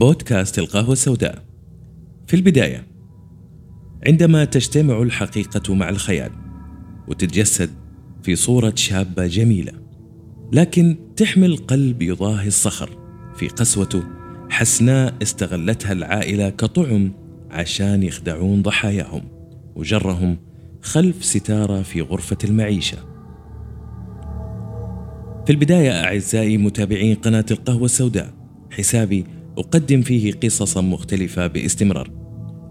[0.00, 1.44] بودكاست القهوة السوداء.
[2.26, 2.86] في البداية
[4.06, 6.30] عندما تجتمع الحقيقة مع الخيال
[7.08, 7.70] وتتجسد
[8.22, 9.72] في صورة شابة جميلة
[10.52, 12.98] لكن تحمل قلب يضاهي الصخر
[13.36, 14.02] في قسوته
[14.50, 17.12] حسناء استغلتها العائلة كطعم
[17.50, 19.22] عشان يخدعون ضحاياهم
[19.76, 20.36] وجرهم
[20.82, 22.98] خلف ستارة في غرفة المعيشة.
[25.46, 28.34] في البداية أعزائي متابعين قناة القهوة السوداء
[28.70, 29.24] حسابي
[29.60, 32.10] أقدم فيه قصصا مختلفة باستمرار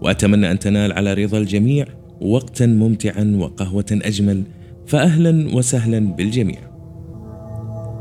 [0.02, 1.86] وأتمنى أن تنال على رضا الجميع
[2.22, 4.44] وقتا ممتعا وقهوة أجمل
[4.88, 6.60] فأهلا وسهلا بالجميع.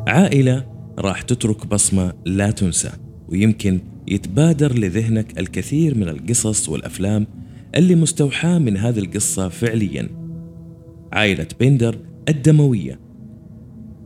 [0.06, 0.64] عائلة
[0.98, 2.90] راح تترك بصمة لا تنسى
[3.28, 7.26] ويمكن يتبادر لذهنك الكثير من القصص والأفلام
[7.74, 10.08] اللي مستوحاة من هذه القصة فعليا.
[11.12, 11.98] عائلة بندر
[12.28, 13.00] الدموية.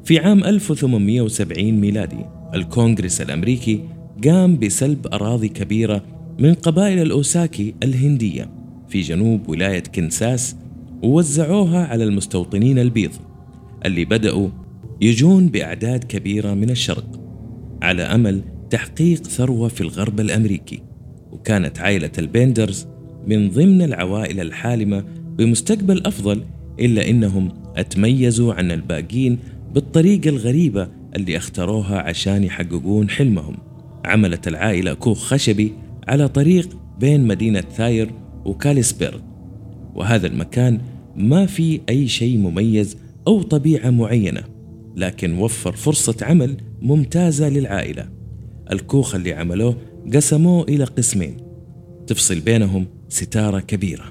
[0.04, 3.80] في عام 1870 ميلادي الكونغرس الأمريكي
[4.25, 6.05] قام بسلب أراضي كبيرة
[6.39, 8.51] من قبائل الأوساكي الهندية
[8.88, 10.57] في جنوب ولاية كنساس
[11.02, 13.10] ووزعوها على المستوطنين البيض
[13.85, 14.49] اللي بدأوا
[15.01, 17.21] يجون بأعداد كبيرة من الشرق
[17.82, 20.82] على أمل تحقيق ثروة في الغرب الأمريكي.
[21.32, 22.87] وكانت عائلة البندرز
[23.26, 25.04] من ضمن العوائل الحالمة
[25.38, 26.45] بمستقبل أفضل
[26.80, 29.38] إلا إنهم أتميزوا عن الباقين
[29.74, 33.57] بالطريقة الغريبة اللي اختاروها عشان يحققون حلمهم.
[34.04, 35.72] عملت العائلة كوخ خشبي
[36.08, 38.10] على طريق بين مدينة ثاير
[38.45, 39.20] وكاليسبيرغ.
[39.95, 40.80] وهذا المكان
[41.16, 44.42] ما فيه أي شيء مميز أو طبيعة معينة
[44.96, 48.08] لكن وفر فرصة عمل ممتازة للعائلة.
[48.73, 49.76] الكوخ اللي عملوه
[50.14, 51.36] قسموه إلى قسمين
[52.06, 54.04] تفصل بينهم ستارة كبيرة.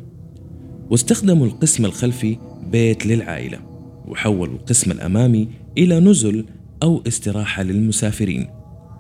[0.90, 2.38] واستخدموا القسم الخلفي
[2.72, 3.60] بيت للعائلة
[4.08, 5.48] وحولوا القسم الأمامي
[5.78, 6.46] إلى نزل
[6.84, 8.48] أو استراحة للمسافرين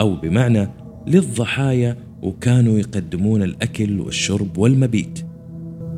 [0.02, 0.69] أو بمعنى
[1.08, 5.20] للضحايا وكانوا يقدمون الأكل والشرب والمبيت.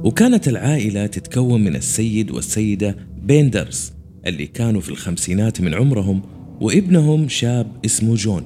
[0.04, 3.94] وكانت العائلة تتكون من السيد والسيدة بيندرز
[4.28, 6.22] اللي كانوا في الخمسينات من عمرهم
[6.62, 8.44] وابنهم شاب اسمه جون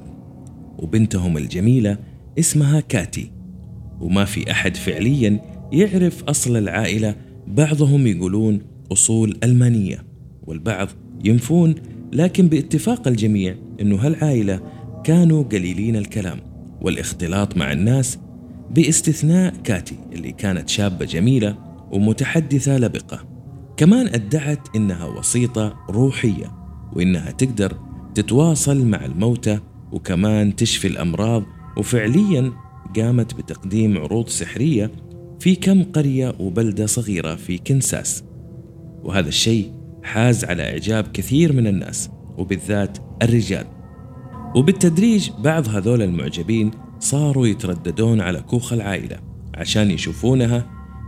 [0.78, 1.98] وبنتهم الجميلة
[2.38, 3.30] اسمها كاتي.
[4.00, 5.40] وما في أحد فعليا
[5.72, 7.14] يعرف أصل العائلة
[7.46, 8.60] بعضهم يقولون
[8.92, 10.04] أصول ألمانية
[10.46, 10.88] والبعض
[11.24, 11.74] ينفون
[12.12, 14.60] لكن باتفاق الجميع أنه هالعائلة
[15.04, 16.38] كانوا قليلين الكلام.
[16.80, 18.18] والاختلاط مع الناس
[18.70, 21.56] باستثناء كاتي اللي كانت شابة جميلة
[21.90, 23.24] ومتحدثة لبقة.
[23.76, 26.52] كمان ادعت إنها وسيطة روحية
[26.92, 27.76] وإنها تقدر
[28.14, 29.60] تتواصل مع الموتى
[29.92, 31.42] وكمان تشفي الأمراض
[31.76, 32.52] وفعليا
[32.96, 34.90] قامت بتقديم عروض سحرية
[35.40, 38.24] في كم قرية وبلدة صغيرة في كنساس.
[39.02, 39.72] وهذا الشيء
[40.02, 43.77] حاز على إعجاب كثير من الناس وبالذات الرجال.
[44.54, 46.70] وبالتدريج بعض هذول المعجبين
[47.00, 49.18] صاروا يترددون على كوخ العائلة
[49.54, 50.66] عشان يشوفونها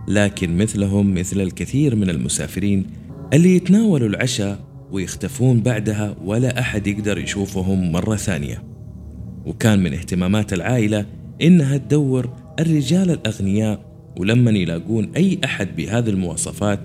[0.08, 2.86] لكن مثلهم مثل الكثير من المسافرين
[3.32, 4.58] اللي يتناولوا العشاء
[4.92, 8.62] ويختفون بعدها ولا أحد يقدر يشوفهم مرة ثانية.
[9.46, 11.06] وكان من اهتمامات العائلة
[11.42, 12.30] إنها تدور
[12.60, 13.80] الرجال الأغنياء
[14.18, 16.80] ولما يلاقون أي أحد بهذه المواصفات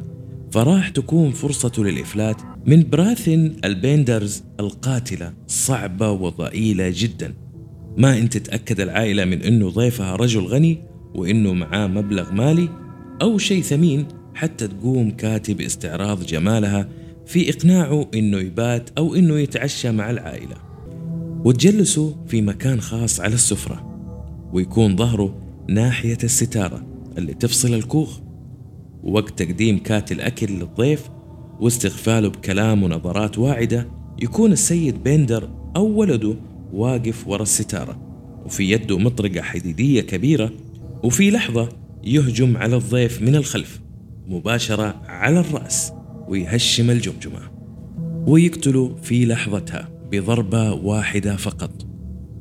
[0.56, 7.34] فراح تكون فرصته للإفلات من براثن البيندرز القاتلة صعبة وضئيلة جدا.
[7.98, 10.78] ما انت تتأكد العائلة من إنه ضيفها رجل غني
[11.16, 12.70] وإنه معاه مبلغ مالي
[13.22, 16.90] أو شيء ثمين حتى تقوم كاتي باستعراض جمالها
[17.26, 20.56] في إقناعه إنه يبات أو إنه يتعشى مع العائلة.
[21.46, 24.00] وتجلسوا في مكان خاص على السفرة
[24.54, 25.38] ويكون ظهره
[25.70, 26.86] ناحية الستارة
[27.18, 28.25] اللي تفصل الكوخ.
[29.06, 31.10] ووقت تقديم كاتي الأكل للضيف
[31.60, 33.88] واستغفاله بكلام ونظرات واعدة
[34.22, 36.36] يكون السيد بيندر أو ولده
[36.74, 38.02] واقف ورا الستارة.
[38.46, 40.52] وفي يده مطرقة حديدية كبيرة
[41.04, 41.70] وفي لحظة
[42.04, 43.82] يهجم على الضيف من الخلف
[44.28, 45.94] مباشرة على الرأس
[46.28, 47.40] ويهشم الجمجمة.
[48.28, 51.88] ويقتله في لحظتها بضربة واحدة فقط.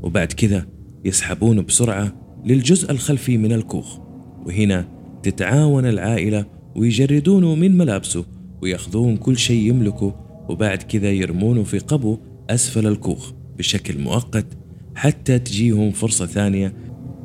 [0.02, 0.66] وبعد كذا
[1.04, 2.12] يسحبون بسرعة
[2.44, 3.98] للجزء الخلفي من الكوخ.
[4.46, 4.93] وهنا
[5.24, 8.24] تتعاون العائلة ويجردونه من ملابسه
[8.62, 10.14] ويأخذون كل شيء يملكه
[10.48, 12.18] وبعد كذا يرمونه في قبو
[12.50, 14.46] أسفل الكوخ بشكل مؤقت
[14.94, 16.74] حتى تجيهم فرصة ثانية.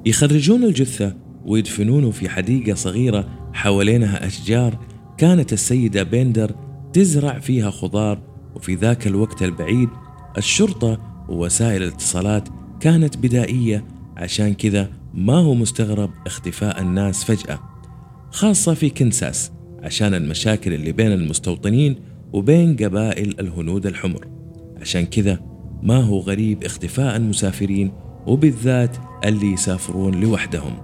[0.06, 1.16] يخرجون الجثة
[1.46, 4.80] ويدفنونه في حديقة صغيرة حوالينها أشجار
[5.18, 6.56] كانت السيدة بيندر
[6.94, 8.22] تزرع فيها خضار
[8.56, 9.90] وفي ذاك الوقت البعيد
[10.38, 11.00] الشرطة
[11.30, 12.50] ووسائل الاتصالات
[12.80, 13.86] كانت بدائية
[14.18, 17.69] عشان كذا ما هو مستغرب اختفاء الناس فجأة.
[18.32, 19.52] خاصة في كنساس
[19.84, 21.96] عشان المشاكل اللي بين المستوطنين
[22.34, 24.28] وبين قبائل الهنود الحمر.
[24.82, 25.40] عشان كذا
[25.84, 27.92] ما هو غريب اختفاء المسافرين
[28.28, 30.78] وبالذات اللي يسافرون لوحدهم.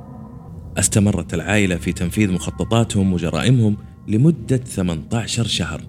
[0.78, 3.78] استمرت العائلة في تنفيذ مخططاتهم وجرائمهم
[4.08, 5.82] لمدة 18 شهر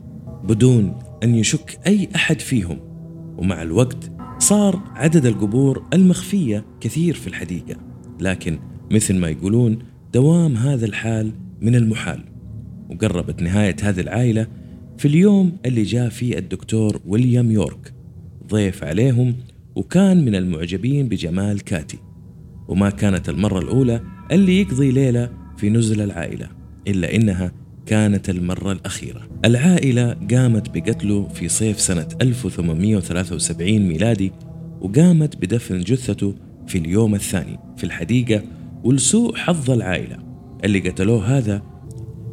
[0.44, 2.78] بدون أن يشك أي أحد فيهم.
[3.38, 7.76] ومع الوقت صار عدد القبور المخفية كثير في الحديقة.
[8.20, 8.58] لكن
[8.90, 9.78] مثل ما يقولون
[10.12, 12.20] دوام هذا الحال من المحال.
[12.90, 14.46] وقربت نهاية هذه العائلة
[14.98, 17.94] في اليوم اللي جاء فيه الدكتور ويليام يورك.
[18.48, 19.34] ضيف عليهم
[19.74, 21.98] وكان من المعجبين بجمال كاتي.
[22.68, 24.00] وما كانت المرة الأولى
[24.32, 26.48] اللي يقضي ليلة في نزل العائلة
[26.88, 27.52] إلا إنها
[27.86, 29.28] كانت المرة الأخيرة.
[29.44, 34.32] العائلة قامت بقتله في صيف سنة 1873 ميلادي
[34.80, 36.34] وقامت بدفن جثته
[36.66, 37.58] في اليوم الثاني.
[37.76, 38.42] في الحديقة
[38.84, 40.25] ولسوء حظ العائلة.
[40.66, 41.62] اللي قتلوه هذا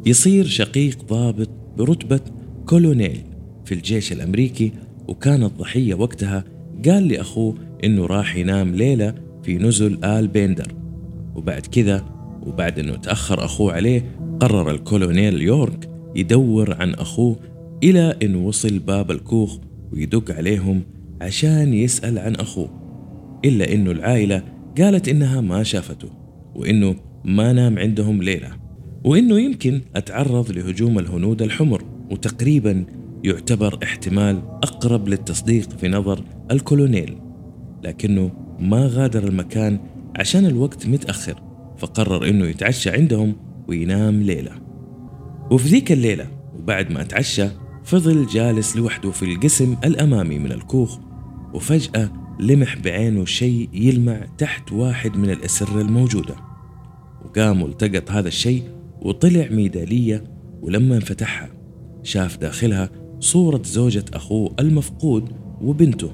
[0.05, 2.21] يصير شقيق ضابط برتبة
[2.65, 3.21] كولونيل
[3.65, 4.71] في الجيش الأمريكي
[5.07, 6.43] وكان الضحية وقتها
[6.85, 10.73] قال لأخوه إنه راح ينام ليلة في نزل آل بيندر.
[11.35, 12.05] وبعد كذا
[12.45, 17.35] وبعد إنه تأخر أخوه عليه قرر الكولونيل يورك يدور عن أخوه
[17.83, 19.57] إلى إن وصل باب الكوخ
[19.91, 20.81] ويدق عليهم
[21.21, 22.69] عشان يسأل عن أخوه
[23.45, 24.43] إلا إنه العائلة
[24.77, 26.09] قالت إنها ما شافته
[26.55, 28.49] وإنه ما نام عندهم ليلة
[29.03, 32.85] وإنه يمكن أتعرض لهجوم الهنود الحمر وتقريبا
[33.23, 37.17] يعتبر احتمال أقرب للتصديق في نظر الكولونيل.
[37.83, 39.79] لكنه ما غادر المكان
[40.15, 41.41] عشان الوقت متأخر
[41.77, 43.35] فقرر إنه يتعشى عندهم
[43.67, 44.51] وينام ليلة.
[45.51, 47.47] وفي ذيك الليلة وبعد ما اتعشى
[47.83, 50.99] فضل جالس لوحده في القسم الأمامي من الكوخ
[51.53, 52.09] وفجأة
[52.39, 56.52] لمح بعينه شيء يلمع تحت واحد من الأسرة الموجودة.
[57.25, 58.63] وقام والتقط هذا الشيء
[59.01, 60.23] وطلع ميدالية
[60.61, 61.49] ولما انفتحها
[62.03, 62.89] شاف داخلها
[63.19, 65.29] صورة زوجة أخوه المفقود
[65.61, 66.11] وبنته.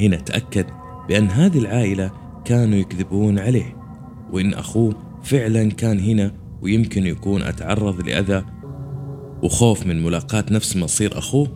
[0.00, 0.66] هنا تأكد
[1.08, 2.10] بأن هذه العائلة
[2.44, 3.76] كانوا يكذبون عليه
[4.32, 8.44] وإن أخوه فعلا كان هنا ويمكن يكون أتعرض لأذى
[9.42, 11.48] وخوف من ملاقاة نفس مصير أخوه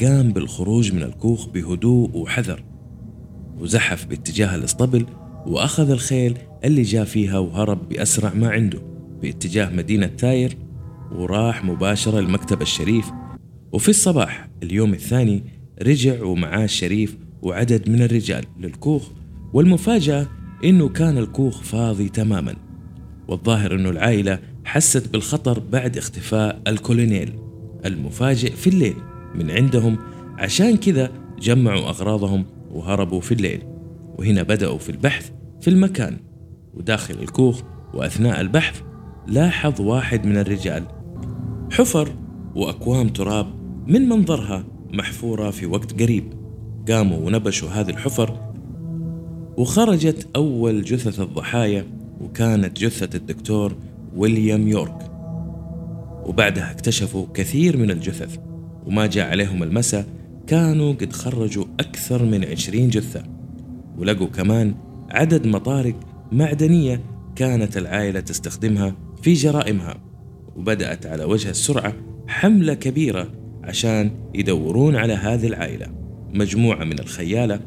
[0.00, 2.64] قام بالخروج من الكوخ بهدوء وحذر
[3.58, 5.06] وزحف باتجاه الاسطبل
[5.46, 8.82] وأخذ الخيل اللي جاء فيها وهرب بأسرع ما عنده.
[9.22, 10.56] باتجاه مدينة تاير
[11.12, 13.10] وراح مباشرة لمكتب الشريف.
[13.72, 15.44] وفي الصباح اليوم الثاني
[15.82, 19.08] رجع ومعاه الشريف وعدد من الرجال للكوخ.
[19.52, 20.26] والمفاجأة
[20.64, 22.56] إنه كان الكوخ فاضي تماما.
[23.28, 27.32] والظاهر أنه العائلة حست بالخطر بعد اختفاء الكولونيل.
[27.84, 28.96] المفاجئ في الليل
[29.34, 29.98] من عندهم.
[30.38, 33.62] عشان كذا جمعوا أغراضهم وهربوا في الليل.
[34.18, 35.30] وهنا بدأوا في البحث
[35.60, 36.29] في المكان.
[36.74, 37.60] وداخل الكوخ
[37.94, 38.80] وأثناء البحث
[39.26, 40.84] لاحظ واحد من الرجال
[41.70, 42.12] حفر
[42.54, 43.46] وأكوام تراب
[43.86, 46.32] من منظرها محفورة في وقت قريب.
[46.88, 48.52] قاموا ونبشوا هذه الحفر
[49.56, 51.86] وخرجت أول جثث الضحايا
[52.20, 53.76] وكانت جثة الدكتور
[54.16, 55.10] ويليام يورك.
[56.26, 58.38] وبعدها اكتشفوا كثير من الجثث
[58.86, 60.06] وما جاء عليهم المساء
[60.46, 63.22] كانوا قد خرجوا أكثر من عشرين جثة.
[63.98, 64.74] ولقوا كمان
[65.10, 65.94] عدد مطارق
[66.32, 67.00] معدنية
[67.36, 69.96] كانت العائلة تستخدمها في جرائمها
[70.56, 71.94] وبدأت على وجه السرعة
[72.28, 73.32] حملة كبيرة
[73.64, 75.86] عشان يدورون على هذه العائلة.
[76.34, 77.60] مجموعة من الخيالة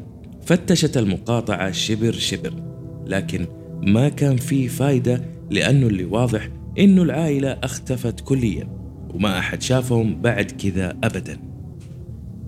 [0.46, 2.52] فتشت المقاطعة شبر شبر
[3.06, 3.46] لكن
[3.82, 6.48] ما كان فيه فايدة لأنه اللي واضح
[6.78, 8.68] إنه العائلة اختفت كليا
[9.14, 11.38] وما أحد شافهم بعد كذا أبدا.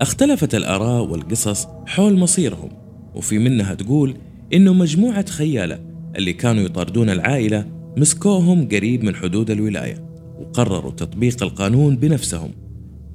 [0.01, 2.69] اختلفت الآراء والقصص حول مصيرهم
[3.15, 4.17] وفي منها تقول
[4.53, 5.79] إنه مجموعة خيالة
[6.17, 7.65] اللي كانوا يطاردون العائلة
[7.97, 10.03] مسكوهم قريب من حدود الولاية
[10.39, 12.51] وقرروا تطبيق القانون بنفسهم.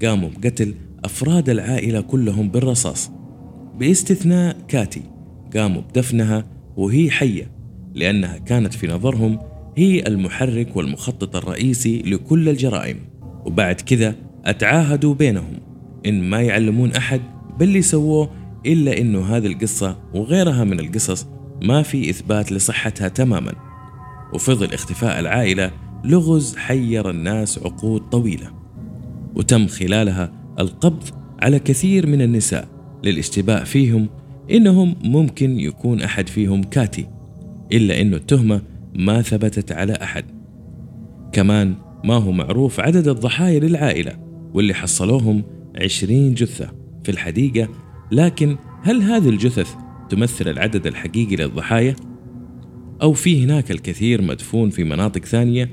[0.02, 3.10] قاموا بقتل أفراد العائلة كلهم بالرصاص.
[3.78, 5.02] باستثناء كاتي
[5.56, 6.44] قاموا بدفنها
[6.76, 7.50] وهي حية
[7.94, 9.38] لأنها كانت في نظرهم
[9.76, 12.96] هي المحرك والمخطط الرئيسي لكل الجرائم.
[13.44, 15.52] وبعد كذا أتعاهدوا بينهم.
[16.06, 17.20] إن ما يعلمون أحد
[17.58, 18.30] باللي سووه
[18.66, 21.26] إلا إنه هذه القصة وغيرها من القصص
[21.62, 23.52] ما في إثبات لصحتها تماما.
[24.34, 25.70] وفضل اختفاء العائلة
[26.04, 28.52] لغز حير الناس عقود طويلة.
[29.36, 31.02] وتم خلالها القبض
[31.42, 32.68] على كثير من النساء
[33.04, 34.08] للاشتباء فيهم
[34.50, 37.08] إنهم ممكن يكون أحد فيهم كاتي
[37.72, 38.62] إلا أنه التهمة
[38.94, 40.24] ما ثبتت على أحد.
[41.32, 44.12] كمان ما هو معروف عدد الضحايا للعائلة
[44.54, 45.42] واللي حصلوهم
[45.80, 46.70] عشرين جثة
[47.04, 47.68] في الحديقة.
[48.12, 49.74] لكن هل هذه الجثث
[50.12, 51.96] تمثل العدد الحقيقي للضحايا؟
[53.02, 55.70] أو في هناك الكثير مدفون في مناطق ثانية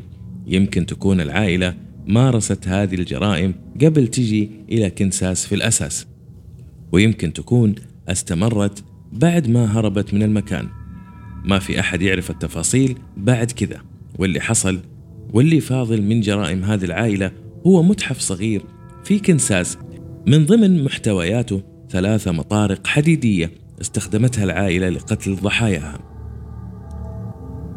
[0.47, 1.75] يمكن تكون العائلة
[2.07, 6.07] مارست هذه الجرائم قبل تجي إلى كنساس في الأساس
[6.91, 7.75] ويمكن تكون
[8.07, 10.67] استمرت بعد ما هربت من المكان
[11.45, 13.81] ما في أحد يعرف التفاصيل بعد كذا
[14.19, 14.79] واللي حصل
[15.33, 17.31] واللي فاضل من جرائم هذه العائلة
[17.67, 18.61] هو متحف صغير
[19.03, 19.77] في كنساس
[20.27, 23.51] من ضمن محتوياته ثلاثة مطارق حديدية
[23.81, 25.99] استخدمتها العائلة لقتل ضحاياها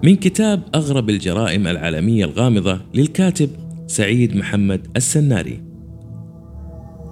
[0.05, 3.51] من كتاب أغرب الجرائم العالمية الغامضة للكاتب
[3.87, 5.63] سعيد محمد السناري.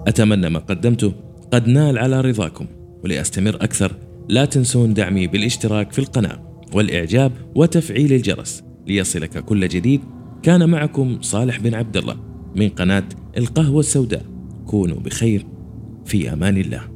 [0.06, 1.12] أتمنى ما قدمته
[1.52, 2.66] قد نال على رضاكم
[3.04, 3.92] ولأستمر أكثر.
[4.28, 10.00] لا تنسون دعمي بالاشتراك في القناة والإعجاب وتفعيل الجرس ليصلك كل جديد.
[10.42, 12.16] كان معكم صالح بن عبد الله
[12.56, 13.04] من قناة
[13.36, 14.24] القهوة السوداء.
[14.66, 15.46] كونوا بخير
[16.04, 16.89] في أمان الله.